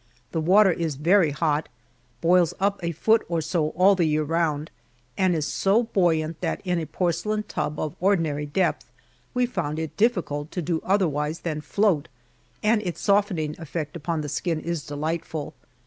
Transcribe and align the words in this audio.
The 0.31 0.41
water 0.41 0.71
is 0.71 0.95
very 0.95 1.29
hot 1.29 1.69
boils 2.21 2.55
up 2.59 2.79
a 2.81 2.91
foot 2.91 3.21
or 3.29 3.39
so 3.39 3.69
all 3.77 3.93
the 3.93 4.05
year 4.05 4.23
round, 4.23 4.71
and 5.15 5.35
is 5.35 5.45
so 5.45 5.83
buoyant 5.83 6.41
that 6.41 6.59
in 6.65 6.79
a 6.79 6.87
porcelain 6.87 7.43
tub 7.43 7.77
of 7.79 7.95
ordinary 7.99 8.47
depth 8.47 8.91
we 9.35 9.45
found 9.45 9.77
it 9.77 9.95
difficult 9.97 10.49
to 10.53 10.61
do 10.63 10.81
otherwise 10.83 11.41
than 11.41 11.61
float, 11.61 12.07
and 12.63 12.81
its 12.81 12.99
softening 12.99 13.55
effect 13.59 13.95
upon 13.95 14.21
the 14.21 14.29
skin 14.29 14.59
is 14.59 14.87
delightful. 14.87 15.53